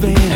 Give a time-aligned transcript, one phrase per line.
[0.00, 0.29] moving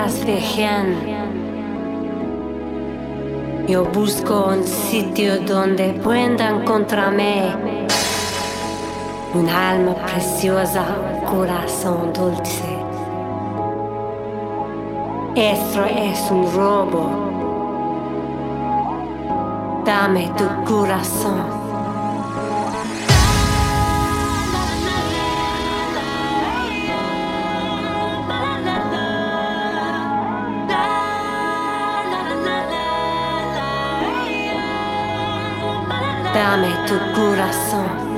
[0.00, 0.86] mientras ellas viajan.
[3.68, 7.54] Yo busco un sitio donde pueda encontrarme
[9.34, 12.78] un alma preciosa, un corazón dulce.
[15.36, 17.10] Esto es un robo.
[19.84, 21.59] Dame tu corazón.
[36.50, 38.09] Dame tu corazón.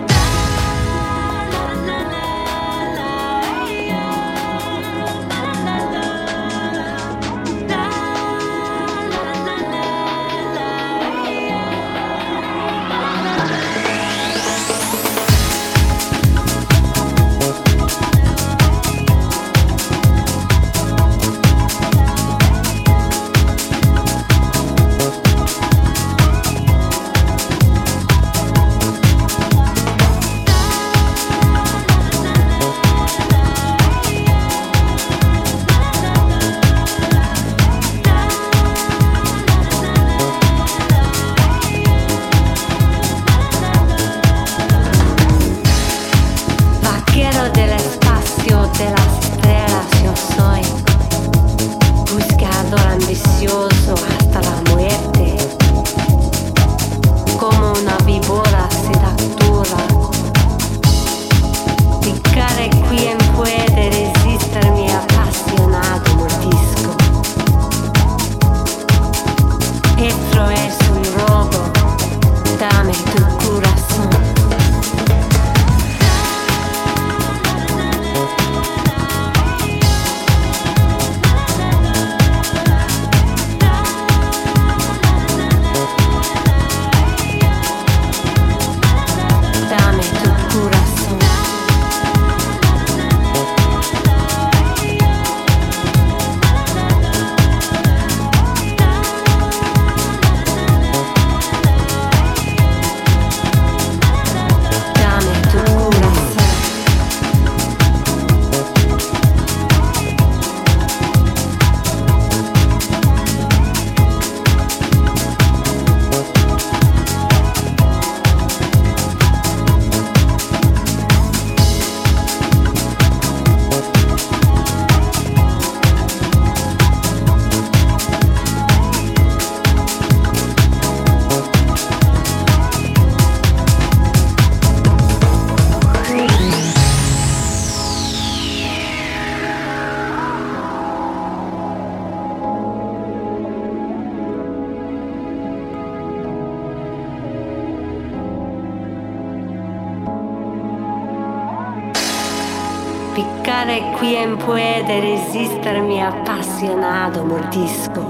[156.62, 158.02] Apasionado mordisco?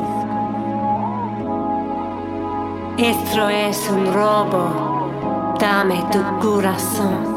[2.99, 7.33] Esto es un robo, dame tu corazón.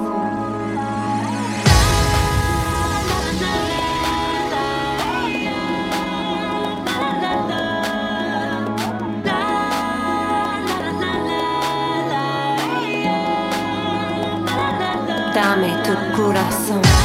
[15.34, 17.05] Dame tu corazón.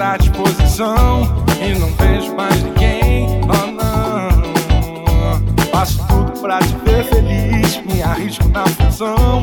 [0.00, 3.40] Função e não vejo mais ninguém.
[3.42, 7.82] Oh não, faço tudo pra te ver feliz.
[7.84, 9.42] Me arrisco na função,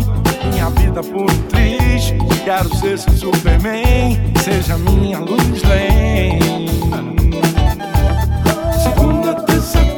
[0.51, 2.11] minha vida por triz.
[2.43, 6.67] Quero ser seu Superman, seja minha luz lane.
[8.77, 9.96] vida por